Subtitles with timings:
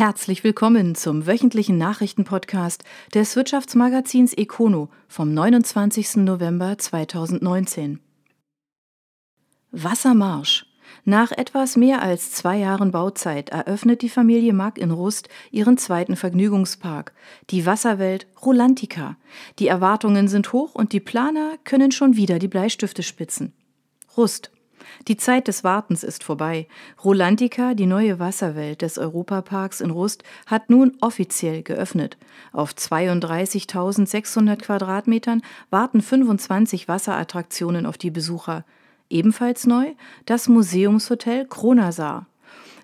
[0.00, 6.16] Herzlich willkommen zum wöchentlichen Nachrichtenpodcast des Wirtschaftsmagazins Econo vom 29.
[6.24, 8.00] November 2019.
[9.72, 10.64] Wassermarsch.
[11.04, 16.16] Nach etwas mehr als zwei Jahren Bauzeit eröffnet die Familie Mack in Rust ihren zweiten
[16.16, 17.12] Vergnügungspark,
[17.50, 19.18] die Wasserwelt Rolantica.
[19.58, 23.52] Die Erwartungen sind hoch und die Planer können schon wieder die Bleistifte spitzen.
[24.16, 24.50] Rust.
[25.08, 26.66] Die Zeit des Wartens ist vorbei.
[27.04, 32.16] Rolantica, die neue Wasserwelt des Europaparks in Rust, hat nun offiziell geöffnet.
[32.52, 38.64] Auf 32.600 Quadratmetern warten 25 Wasserattraktionen auf die Besucher.
[39.08, 39.94] Ebenfalls neu
[40.26, 42.26] das Museumshotel Kronasar.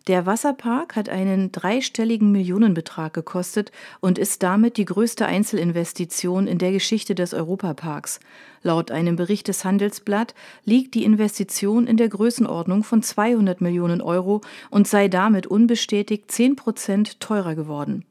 [0.07, 6.71] Der Wasserpark hat einen dreistelligen Millionenbetrag gekostet und ist damit die größte Einzelinvestition in der
[6.71, 8.21] Geschichte des Europaparks.
[8.63, 14.43] Laut einem Bericht des Handelsblatt liegt die Investition in der Größenordnung von 200 Millionen Euro
[14.71, 18.05] und sei damit unbestätigt 10 Prozent teurer geworden.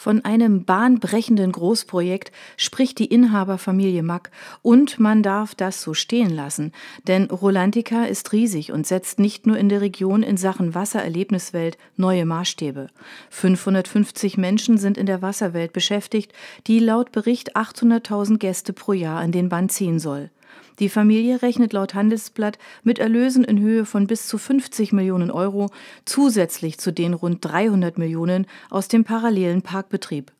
[0.00, 4.30] Von einem bahnbrechenden Großprojekt spricht die Inhaberfamilie Mack
[4.62, 6.72] und man darf das so stehen lassen,
[7.06, 12.24] denn Rolantica ist riesig und setzt nicht nur in der Region in Sachen Wassererlebniswelt neue
[12.24, 12.86] Maßstäbe.
[13.28, 16.32] 550 Menschen sind in der Wasserwelt beschäftigt,
[16.66, 20.30] die laut Bericht 800.000 Gäste pro Jahr an den Band ziehen soll.
[20.80, 25.68] Die Familie rechnet laut Handelsblatt mit Erlösen in Höhe von bis zu 50 Millionen Euro
[26.06, 30.32] zusätzlich zu den rund 300 Millionen aus dem parallelen Parkbetrieb.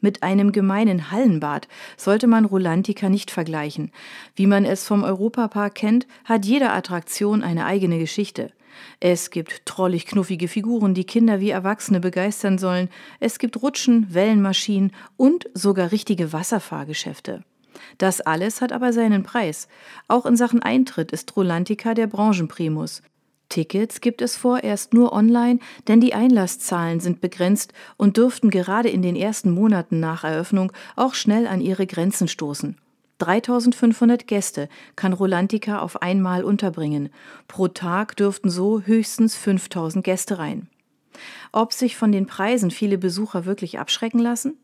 [0.00, 3.92] Mit einem gemeinen Hallenbad sollte man Rolantica nicht vergleichen.
[4.34, 8.50] Wie man es vom Europapark kennt, hat jede Attraktion eine eigene Geschichte.
[8.98, 12.88] Es gibt trollig knuffige Figuren, die Kinder wie Erwachsene begeistern sollen.
[13.20, 17.44] Es gibt Rutschen, Wellenmaschinen und sogar richtige Wasserfahrgeschäfte.
[17.98, 19.68] Das alles hat aber seinen Preis.
[20.08, 23.02] Auch in Sachen Eintritt ist Rolantica der Branchenprimus.
[23.48, 29.02] Tickets gibt es vorerst nur online, denn die Einlasszahlen sind begrenzt und dürften gerade in
[29.02, 32.76] den ersten Monaten nach Eröffnung auch schnell an ihre Grenzen stoßen.
[33.18, 37.10] 3500 Gäste kann Rolantica auf einmal unterbringen.
[37.46, 40.68] Pro Tag dürften so höchstens 5000 Gäste rein.
[41.56, 44.58] Ob sich von den Preisen viele Besucher wirklich abschrecken lassen?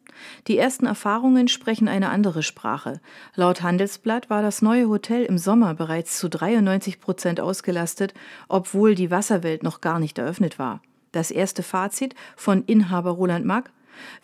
[0.48, 3.00] Die ersten Erfahrungen sprechen eine andere Sprache.
[3.36, 8.12] Laut Handelsblatt war das neue Hotel im Sommer bereits zu 93 Prozent ausgelastet,
[8.48, 10.82] obwohl die Wasserwelt noch gar nicht eröffnet war.
[11.12, 13.70] Das erste Fazit von Inhaber Roland Mack?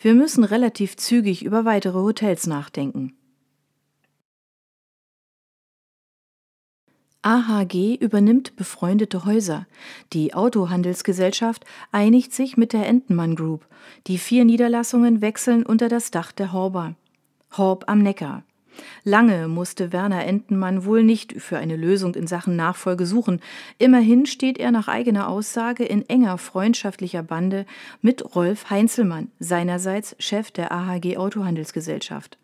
[0.01, 3.16] Wir müssen relativ zügig über weitere Hotels nachdenken.
[7.21, 9.65] AHG übernimmt befreundete Häuser.
[10.13, 13.65] Die Autohandelsgesellschaft einigt sich mit der Entenmann Group.
[14.07, 16.95] Die vier Niederlassungen wechseln unter das Dach der Horber.
[17.57, 18.43] Horb am Neckar.
[19.03, 23.41] Lange musste Werner Entenmann wohl nicht für eine Lösung in Sachen Nachfolge suchen.
[23.77, 27.65] Immerhin steht er nach eigener Aussage in enger freundschaftlicher Bande
[28.01, 32.37] mit Rolf Heinzelmann, seinerseits Chef der AHG Autohandelsgesellschaft.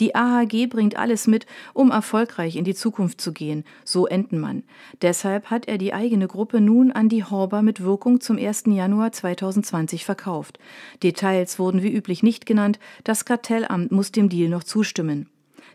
[0.00, 4.62] Die AHG bringt alles mit, um erfolgreich in die Zukunft zu gehen, so Entenmann.
[5.02, 8.64] Deshalb hat er die eigene Gruppe nun an die Horber mit Wirkung zum 1.
[8.66, 10.58] Januar 2020 verkauft.
[11.02, 15.28] Details wurden wie üblich nicht genannt, das Kartellamt muss dem Deal noch zustimmen.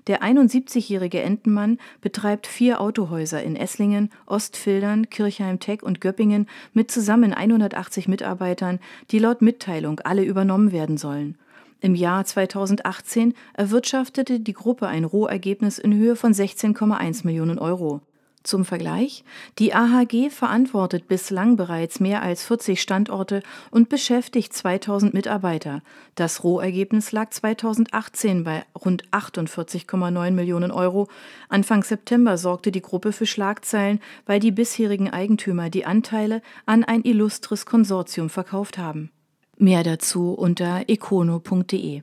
[0.08, 8.10] Der 71-jährige Entenmann betreibt vier Autohäuser in Esslingen, Ostfildern, Kirchheim-Teck und Göppingen mit zusammen 180
[8.10, 8.80] Mitarbeitern,
[9.12, 11.38] die laut Mitteilung alle übernommen werden sollen.
[11.84, 18.00] Im Jahr 2018 erwirtschaftete die Gruppe ein Rohergebnis in Höhe von 16,1 Millionen Euro.
[18.44, 19.26] Zum Vergleich,
[19.60, 25.82] die AHG verantwortet bislang bereits mehr als 40 Standorte und beschäftigt 2000 Mitarbeiter.
[26.16, 31.10] Das Rohergebnis lag 2018 bei rund 48,9 Millionen Euro.
[31.50, 37.04] Anfang September sorgte die Gruppe für Schlagzeilen, weil die bisherigen Eigentümer die Anteile an ein
[37.04, 39.12] illustres Konsortium verkauft haben.
[39.58, 42.02] Mehr dazu unter econo.de.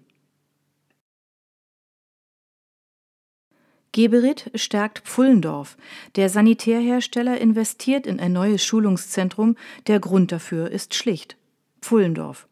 [3.93, 5.77] Geberit stärkt Pfullendorf.
[6.15, 9.56] Der Sanitärhersteller investiert in ein neues Schulungszentrum.
[9.88, 11.37] Der Grund dafür ist schlicht.
[11.81, 12.47] Pfullendorf.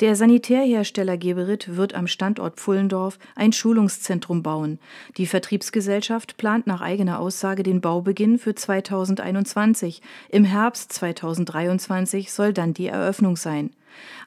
[0.00, 4.78] Der Sanitärhersteller Geberit wird am Standort Pfullendorf ein Schulungszentrum bauen.
[5.16, 10.02] Die Vertriebsgesellschaft plant nach eigener Aussage den Baubeginn für 2021.
[10.28, 13.70] Im Herbst 2023 soll dann die Eröffnung sein.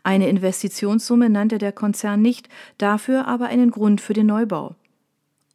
[0.04, 4.76] Eine Investitionssumme nannte der Konzern nicht, dafür aber einen Grund für den Neubau.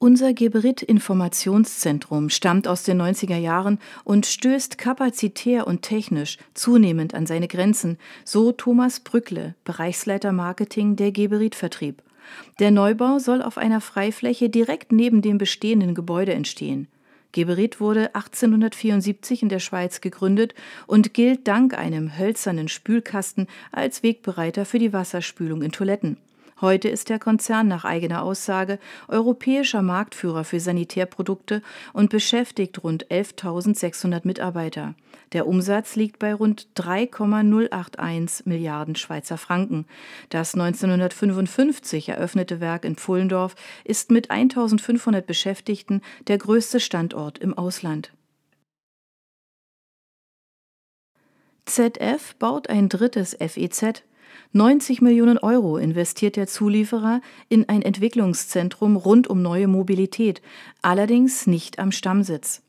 [0.04, 7.48] Unser Geberit-Informationszentrum stammt aus den 90er Jahren und stößt kapazitär und technisch zunehmend an seine
[7.48, 12.02] Grenzen, so Thomas Brückle, Bereichsleiter Marketing der Geberit-Vertrieb.
[12.58, 16.86] Der Neubau soll auf einer Freifläche direkt neben dem bestehenden Gebäude entstehen.
[17.32, 20.54] Geberit wurde 1874 in der Schweiz gegründet
[20.86, 26.18] und gilt dank einem hölzernen Spülkasten als Wegbereiter für die Wasserspülung in Toiletten.
[26.64, 28.78] Heute ist der Konzern nach eigener Aussage
[29.08, 31.60] europäischer Marktführer für Sanitärprodukte
[31.92, 34.94] und beschäftigt rund 11.600 Mitarbeiter.
[35.34, 39.84] Der Umsatz liegt bei rund 3,081 Milliarden Schweizer Franken.
[40.30, 48.10] Das 1955 eröffnete Werk in Pfullendorf ist mit 1.500 Beschäftigten der größte Standort im Ausland.
[51.66, 54.02] ZF baut ein drittes FEZ.
[54.56, 60.42] 90 Millionen Euro investiert der Zulieferer in ein Entwicklungszentrum rund um neue Mobilität,
[60.80, 62.63] allerdings nicht am Stammsitz.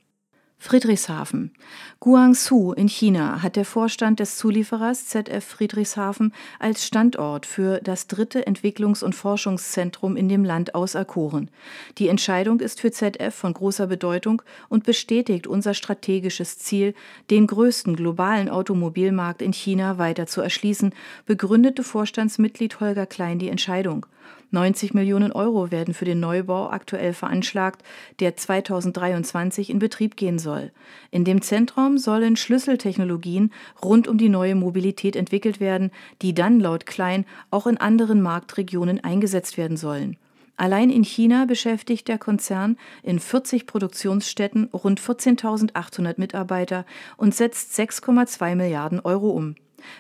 [0.66, 1.52] Friedrichshafen.
[2.00, 8.48] Guangzhou in China hat der Vorstand des Zulieferers ZF Friedrichshafen als Standort für das dritte
[8.48, 11.52] Entwicklungs- und Forschungszentrum in dem Land auserkoren.
[12.00, 16.96] Die Entscheidung ist für ZF von großer Bedeutung und bestätigt unser strategisches Ziel,
[17.30, 20.96] den größten globalen Automobilmarkt in China weiter zu erschließen,
[21.28, 24.08] begründete Vorstandsmitglied Holger Klein die Entscheidung.
[24.56, 27.84] 90 Millionen Euro werden für den Neubau aktuell veranschlagt,
[28.20, 30.72] der 2023 in Betrieb gehen soll.
[31.12, 33.52] In dem Zentrum sollen Schlüsseltechnologien
[33.84, 35.92] rund um die neue Mobilität entwickelt werden,
[36.22, 40.18] die dann laut Klein auch in anderen Marktregionen eingesetzt werden sollen.
[40.58, 46.86] Allein in China beschäftigt der Konzern in 40 Produktionsstätten rund 14.800 Mitarbeiter
[47.18, 49.56] und setzt 6,2 Milliarden Euro um.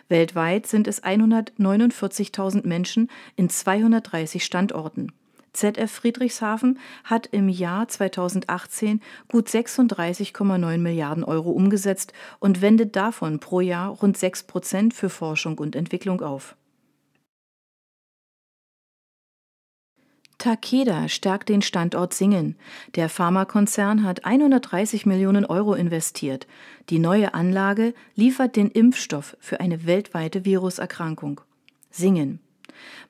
[0.09, 5.11] Weltweit sind es 149.000 Menschen in 230 Standorten.
[5.55, 13.61] ZF Friedrichshafen hat im Jahr 2018 gut 36,9 Milliarden Euro umgesetzt und wendet davon pro
[13.61, 16.55] Jahr rund 6 Prozent für Forschung und Entwicklung auf.
[20.37, 22.55] Takeda stärkt den Standort Singen.
[22.95, 26.47] Der Pharmakonzern hat 130 Millionen Euro investiert.
[26.89, 31.41] Die neue Anlage liefert den Impfstoff für eine weltweite Viruserkrankung.
[31.89, 32.39] Singen.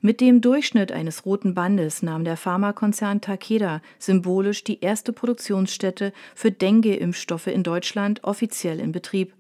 [0.02, 6.52] Mit dem Durchschnitt eines roten Bandes nahm der Pharmakonzern Takeda symbolisch die erste Produktionsstätte für
[6.52, 9.34] Dengue-Impfstoffe in Deutschland offiziell in Betrieb.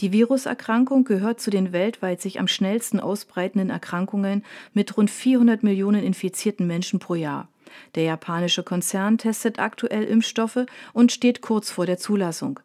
[0.00, 4.44] Die Viruserkrankung gehört zu den weltweit sich am schnellsten ausbreitenden Erkrankungen
[4.74, 7.48] mit rund 400 Millionen infizierten Menschen pro Jahr.
[7.94, 12.60] Der japanische Konzern testet aktuell Impfstoffe und steht kurz vor der Zulassung.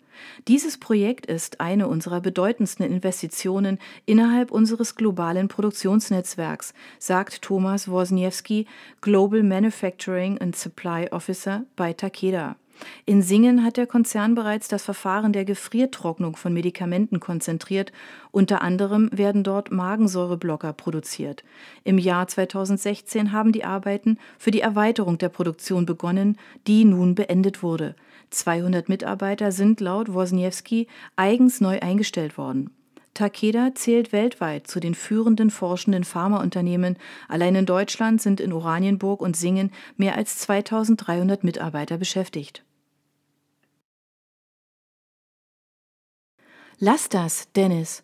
[0.47, 8.67] Dieses Projekt ist eine unserer bedeutendsten Investitionen innerhalb unseres globalen Produktionsnetzwerks, sagt Thomas Wozniewski,
[9.01, 12.55] Global Manufacturing and Supply Officer bei Takeda.
[13.05, 17.91] In Singen hat der Konzern bereits das Verfahren der Gefriertrocknung von Medikamenten konzentriert.
[18.31, 21.43] Unter anderem werden dort Magensäureblocker produziert.
[21.83, 26.37] Im Jahr 2016 haben die Arbeiten für die Erweiterung der Produktion begonnen,
[26.67, 27.95] die nun beendet wurde.
[28.29, 32.71] 200 Mitarbeiter sind laut Wozniewski eigens neu eingestellt worden.
[33.15, 36.97] Takeda zählt weltweit zu den führenden forschenden Pharmaunternehmen.
[37.29, 42.63] Allein in Deutschland sind in Oranienburg und Singen mehr als 2300 Mitarbeiter beschäftigt.
[46.77, 48.03] Lass das, Dennis.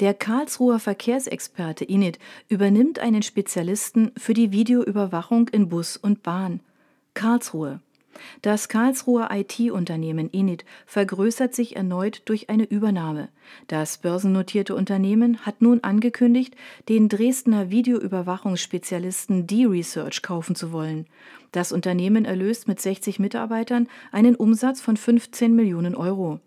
[0.00, 2.18] Der Karlsruher Verkehrsexperte Init
[2.48, 6.60] übernimmt einen Spezialisten für die Videoüberwachung in Bus und Bahn.
[7.12, 7.80] Karlsruhe.
[8.42, 13.28] Das Karlsruher IT-Unternehmen Init vergrößert sich erneut durch eine Übernahme.
[13.68, 16.56] Das börsennotierte Unternehmen hat nun angekündigt,
[16.88, 21.06] den Dresdner Videoüberwachungsspezialisten D-Research kaufen zu wollen.
[21.52, 26.40] Das Unternehmen erlöst mit 60 Mitarbeitern einen Umsatz von 15 Millionen Euro.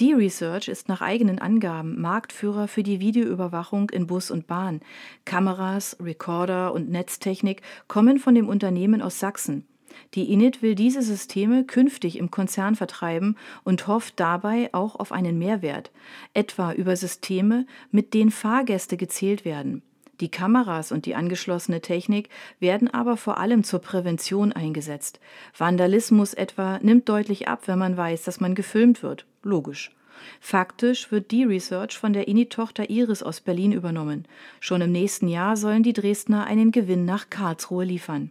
[0.00, 4.80] D-Research ist nach eigenen Angaben Marktführer für die Videoüberwachung in Bus und Bahn.
[5.26, 9.66] Kameras, Recorder und Netztechnik kommen von dem Unternehmen aus Sachsen.
[10.14, 15.38] Die Init will diese Systeme künftig im Konzern vertreiben und hofft dabei auch auf einen
[15.38, 15.90] Mehrwert,
[16.34, 19.82] etwa über Systeme, mit denen Fahrgäste gezählt werden.
[20.20, 22.28] Die Kameras und die angeschlossene Technik
[22.58, 25.18] werden aber vor allem zur Prävention eingesetzt.
[25.56, 29.24] Vandalismus etwa nimmt deutlich ab, wenn man weiß, dass man gefilmt wird.
[29.42, 29.92] Logisch.
[30.38, 34.26] Faktisch wird die Research von der INI-Tochter Iris aus Berlin übernommen.
[34.60, 38.30] Schon im nächsten Jahr sollen die Dresdner einen Gewinn nach Karlsruhe liefern.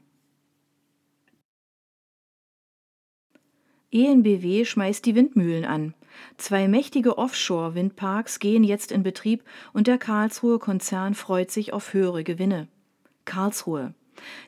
[3.91, 5.95] ENBW schmeißt die Windmühlen an.
[6.37, 9.43] Zwei mächtige Offshore-Windparks gehen jetzt in Betrieb
[9.73, 12.67] und der Karlsruhe Konzern freut sich auf höhere Gewinne.
[13.25, 13.93] Karlsruhe.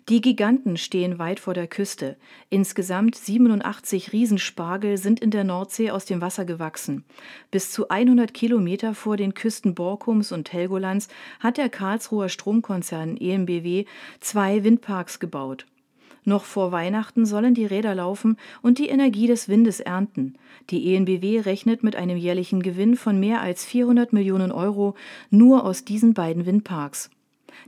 [0.10, 2.17] Die Giganten stehen weit vor der Küste.
[2.50, 7.05] Insgesamt 87 Riesenspargel sind in der Nordsee aus dem Wasser gewachsen.
[7.51, 11.07] Bis zu 100 Kilometer vor den Küsten Borkums und Helgolands
[11.39, 13.86] hat der Karlsruher Stromkonzern EMBW
[14.19, 15.65] zwei Windparks gebaut.
[16.23, 20.35] Noch vor Weihnachten sollen die Räder laufen und die Energie des Windes ernten.
[20.69, 24.95] Die ENBW rechnet mit einem jährlichen Gewinn von mehr als 400 Millionen Euro
[25.29, 27.09] nur aus diesen beiden Windparks.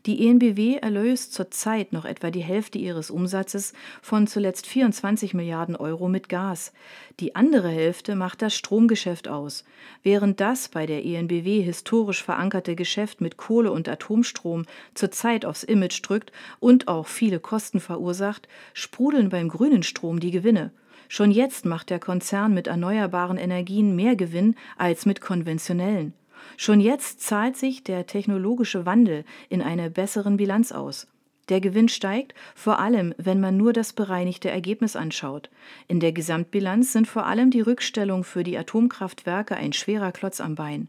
[0.05, 6.07] Die EnBW erlöst zurzeit noch etwa die Hälfte ihres Umsatzes von zuletzt 24 Milliarden Euro
[6.07, 6.73] mit Gas.
[7.19, 9.63] Die andere Hälfte macht das Stromgeschäft aus.
[10.01, 16.01] Während das bei der EnBW historisch verankerte Geschäft mit Kohle und Atomstrom zurzeit aufs Image
[16.01, 20.71] drückt und auch viele Kosten verursacht, sprudeln beim grünen Strom die Gewinne.
[21.09, 26.13] Schon jetzt macht der Konzern mit erneuerbaren Energien mehr Gewinn als mit konventionellen.
[26.57, 31.07] Schon jetzt zahlt sich der technologische Wandel in einer besseren Bilanz aus.
[31.49, 35.49] Der Gewinn steigt, vor allem wenn man nur das bereinigte Ergebnis anschaut.
[35.87, 40.55] In der Gesamtbilanz sind vor allem die Rückstellungen für die Atomkraftwerke ein schwerer Klotz am
[40.55, 40.87] Bein.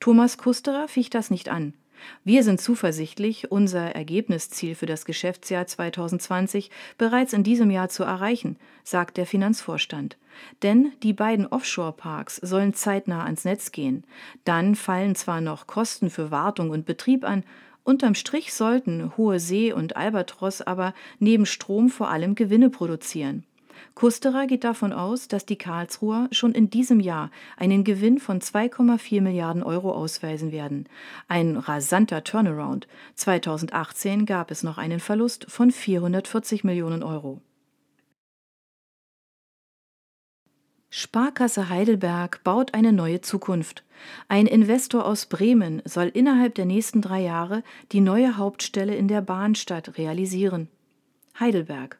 [0.00, 1.74] Thomas Kusterer ficht das nicht an.
[2.24, 8.56] Wir sind zuversichtlich, unser Ergebnisziel für das Geschäftsjahr 2020 bereits in diesem Jahr zu erreichen,
[8.84, 10.16] sagt der Finanzvorstand.
[10.62, 14.04] Denn die beiden Offshore-Parks sollen zeitnah ans Netz gehen.
[14.44, 17.44] Dann fallen zwar noch Kosten für Wartung und Betrieb an,
[17.84, 23.44] unterm Strich sollten Hohe See und Albatros aber neben Strom vor allem Gewinne produzieren.
[23.94, 29.20] Kusterer geht davon aus, dass die Karlsruher schon in diesem Jahr einen Gewinn von 2,4
[29.20, 30.88] Milliarden Euro ausweisen werden.
[31.28, 32.88] Ein rasanter Turnaround.
[33.14, 37.40] 2018 gab es noch einen Verlust von 440 Millionen Euro.
[40.92, 43.84] Sparkasse Heidelberg baut eine neue Zukunft.
[44.26, 49.20] Ein Investor aus Bremen soll innerhalb der nächsten drei Jahre die neue Hauptstelle in der
[49.20, 50.68] Bahnstadt realisieren.
[51.38, 51.99] Heidelberg.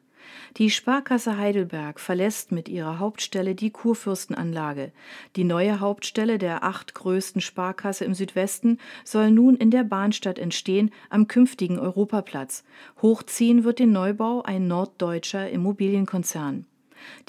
[0.57, 4.93] Die Sparkasse Heidelberg verlässt mit ihrer Hauptstelle die Kurfürstenanlage.
[5.37, 10.91] Die neue Hauptstelle der acht größten Sparkasse im Südwesten soll nun in der Bahnstadt entstehen,
[11.09, 12.65] am künftigen Europaplatz.
[13.03, 16.67] Hochziehen wird den Neubau ein norddeutscher Immobilienkonzern.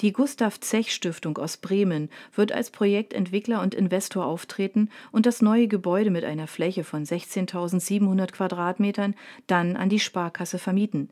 [0.00, 5.68] Die Gustav Zech Stiftung aus Bremen wird als Projektentwickler und Investor auftreten und das neue
[5.68, 9.14] Gebäude mit einer Fläche von 16.700 Quadratmetern
[9.46, 11.10] dann an die Sparkasse vermieten.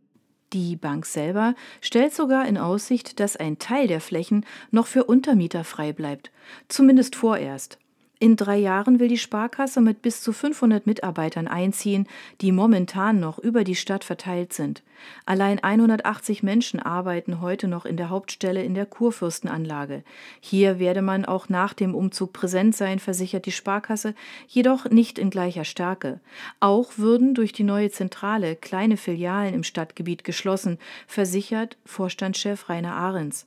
[0.53, 5.63] Die Bank selber stellt sogar in Aussicht, dass ein Teil der Flächen noch für Untermieter
[5.63, 6.33] frei bleibt,
[6.67, 7.79] zumindest vorerst.
[8.23, 12.07] In drei Jahren will die Sparkasse mit bis zu 500 Mitarbeitern einziehen,
[12.43, 14.83] die momentan noch über die Stadt verteilt sind.
[15.25, 20.05] Allein 180 Menschen arbeiten heute noch in der Hauptstelle in der Kurfürstenanlage.
[20.39, 24.15] Hier werde man auch nach dem Umzug präsent sein, versichert die Sparkasse,
[24.47, 26.21] jedoch nicht in gleicher Stärke.
[26.61, 33.47] Auch würden durch die neue Zentrale kleine Filialen im Stadtgebiet geschlossen, versichert Vorstandschef Rainer Ahrens.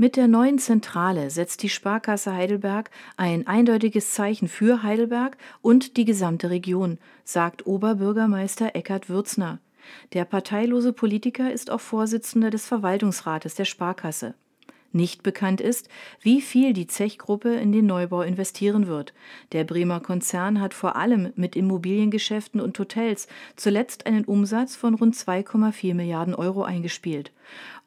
[0.00, 6.04] Mit der neuen Zentrale setzt die Sparkasse Heidelberg ein eindeutiges Zeichen für Heidelberg und die
[6.04, 9.58] gesamte Region, sagt Oberbürgermeister Eckhard Würzner.
[10.12, 14.34] Der parteilose Politiker ist auch Vorsitzender des Verwaltungsrates der Sparkasse.
[14.92, 15.88] Nicht bekannt ist,
[16.22, 19.12] wie viel die Zech-Gruppe in den Neubau investieren wird.
[19.52, 25.14] Der Bremer Konzern hat vor allem mit Immobiliengeschäften und Hotels zuletzt einen Umsatz von rund
[25.14, 27.32] 2,4 Milliarden Euro eingespielt.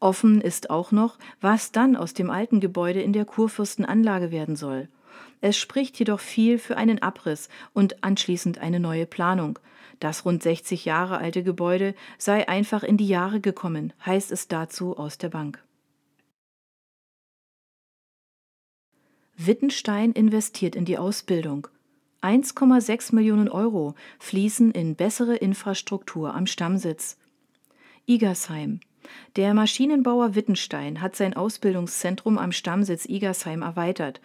[0.01, 4.89] Offen ist auch noch, was dann aus dem alten Gebäude in der Kurfürstenanlage werden soll.
[5.41, 9.60] Es spricht jedoch viel für einen Abriss und anschließend eine neue Planung.
[10.00, 14.98] Das rund 60 Jahre alte Gebäude sei einfach in die Jahre gekommen, heißt es dazu
[14.98, 15.63] aus der Bank.
[19.38, 21.67] Wittenstein investiert in die Ausbildung.
[22.22, 27.17] 1,6 Millionen Euro fließen in bessere Infrastruktur am Stammsitz.
[28.08, 28.79] Igersheim.
[29.36, 34.22] Der Maschinenbauer Wittenstein hat sein Ausbildungszentrum am Stammsitz Igersheim erweitert.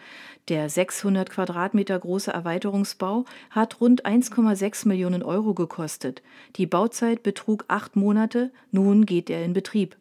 [0.48, 6.22] Der 600 Quadratmeter große Erweiterungsbau hat rund 1,6 Millionen Euro gekostet.
[6.56, 9.96] Die Bauzeit betrug acht Monate, nun geht er in Betrieb.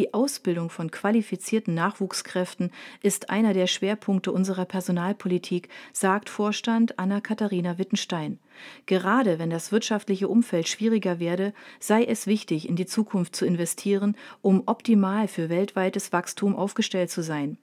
[0.00, 2.70] Die Ausbildung von qualifizierten Nachwuchskräften
[3.02, 8.38] ist einer der Schwerpunkte unserer Personalpolitik, sagt Vorstand Anna-Katharina Wittenstein.
[8.86, 14.16] Gerade wenn das wirtschaftliche Umfeld schwieriger werde, sei es wichtig, in die Zukunft zu investieren,
[14.40, 17.58] um optimal für weltweites Wachstum aufgestellt zu sein.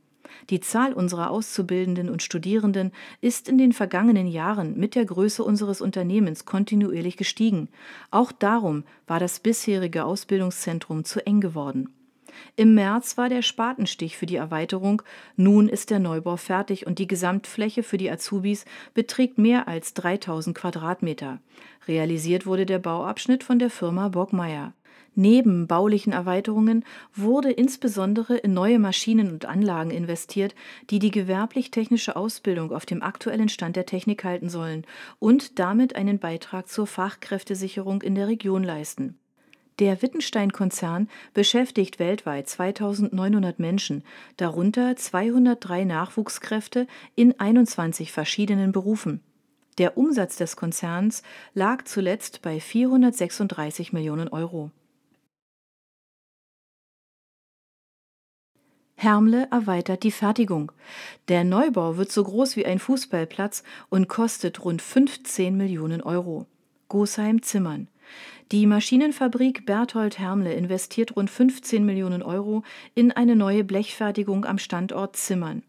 [0.51, 5.82] Die Zahl unserer Auszubildenden und Studierenden ist in den vergangenen Jahren mit der Größe unseres
[5.82, 7.70] Unternehmens kontinuierlich gestiegen.
[8.12, 11.97] Auch darum war das bisherige Ausbildungszentrum zu eng geworden.
[12.56, 15.01] Im März war der Spatenstich für die Erweiterung,
[15.36, 20.58] nun ist der Neubau fertig und die Gesamtfläche für die Azubis beträgt mehr als 3000
[20.58, 21.39] Quadratmeter.
[21.88, 24.74] Realisiert wurde der Bauabschnitt von der Firma Bockmeier.
[25.20, 30.53] Neben baulichen Erweiterungen wurde insbesondere in neue Maschinen und Anlagen investiert,
[30.91, 34.86] die die gewerblich-technische Ausbildung auf dem aktuellen Stand der Technik halten sollen
[35.17, 39.17] und damit einen Beitrag zur Fachkräftesicherung in der Region leisten.
[39.79, 44.03] Der Wittenstein-Konzern beschäftigt weltweit 2900 Menschen,
[44.36, 49.22] darunter 203 Nachwuchskräfte in 21 verschiedenen Berufen.
[49.77, 51.22] Der Umsatz des Konzerns
[51.53, 54.72] lag zuletzt bei 436 Millionen Euro.
[58.96, 60.72] Hermle erweitert die Fertigung.
[61.27, 66.48] Der Neubau wird so groß wie ein Fußballplatz und kostet rund 15 Millionen Euro.
[66.88, 67.89] Gosheim-Zimmern.
[68.54, 72.64] Die Maschinenfabrik Berthold Hermle investiert rund 15 Millionen Euro
[72.96, 75.64] in eine neue Blechfertigung am Standort Zimmern.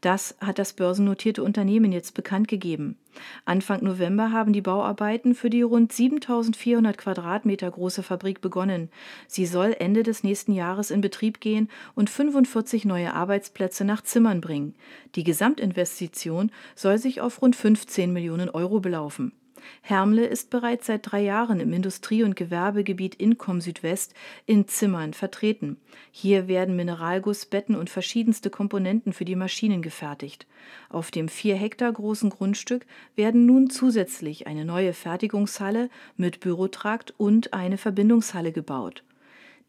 [0.00, 2.96] Das hat das börsennotierte Unternehmen jetzt bekannt gegeben.
[3.44, 8.90] Anfang November haben die Bauarbeiten für die rund 7400 Quadratmeter große Fabrik begonnen.
[9.28, 14.40] Sie soll Ende des nächsten Jahres in Betrieb gehen und 45 neue Arbeitsplätze nach Zimmern
[14.40, 14.74] bringen.
[15.14, 19.32] Die Gesamtinvestition soll sich auf rund 15 Millionen Euro belaufen.
[19.82, 24.14] Hermle ist bereits seit drei Jahren im Industrie- und Gewerbegebiet Incom Südwest
[24.46, 25.76] in Zimmern vertreten.
[26.10, 30.46] Hier werden Mineralguss, Betten und verschiedenste Komponenten für die Maschinen gefertigt.
[30.88, 37.52] Auf dem vier Hektar großen Grundstück werden nun zusätzlich eine neue Fertigungshalle mit Bürotrakt und
[37.54, 39.02] eine Verbindungshalle gebaut.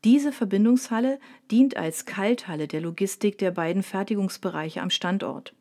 [0.03, 5.53] Diese Verbindungshalle dient als Kalthalle der Logistik der beiden Fertigungsbereiche am Standort.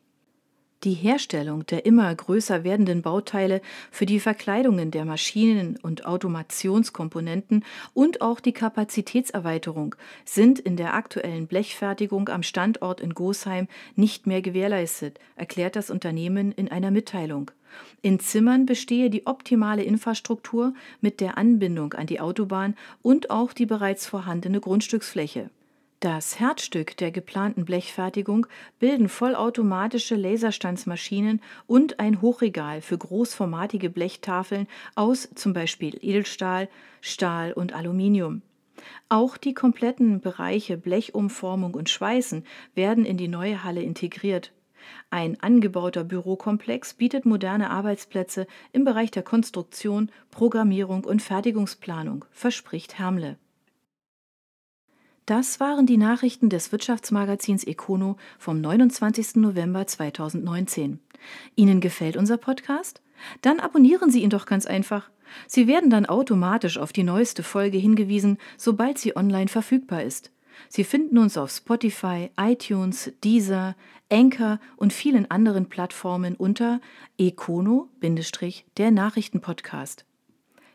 [0.83, 7.65] Die Herstellung der immer größer werdenden Bauteile für die Verkleidungen der Maschinen und Automationskomponenten
[7.95, 14.43] und auch die Kapazitätserweiterung sind in der aktuellen Blechfertigung am Standort in Gosheim nicht mehr
[14.43, 17.49] gewährleistet, erklärt das Unternehmen in einer Mitteilung.
[18.03, 23.65] In Zimmern bestehe die optimale Infrastruktur mit der Anbindung an die Autobahn und auch die
[23.65, 25.49] bereits vorhandene Grundstücksfläche.
[25.99, 28.45] Das Herzstück der geplanten Blechfertigung
[28.77, 36.69] bilden vollautomatische Laserstandsmaschinen und ein Hochregal für großformatige Blechtafeln aus zum Beispiel Edelstahl,
[37.01, 38.43] Stahl und Aluminium.
[39.09, 44.53] Auch die kompletten Bereiche Blechumformung und Schweißen werden in die neue Halle integriert.
[45.09, 53.39] Ein angebauter Bürokomplex bietet moderne Arbeitsplätze im Bereich der Konstruktion, Programmierung und Fertigungsplanung, verspricht Hermle.
[55.27, 59.35] Das waren die Nachrichten des Wirtschaftsmagazins Econo vom 29.
[59.35, 61.01] November 2019.
[61.57, 63.01] Ihnen gefällt unser Podcast?
[63.41, 65.09] Dann abonnieren Sie ihn doch ganz einfach.
[65.45, 70.31] Sie werden dann automatisch auf die neueste Folge hingewiesen, sobald sie online verfügbar ist.
[70.69, 73.75] Sie finden uns auf Spotify, iTunes, Deezer,
[74.09, 76.79] Anchor und vielen anderen Plattformen unter
[77.17, 80.06] Econo-der Nachrichtenpodcast.